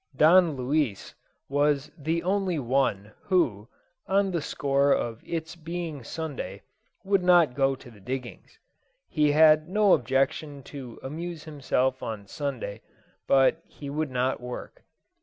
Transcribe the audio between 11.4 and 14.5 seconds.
himself on Sunday, but he would not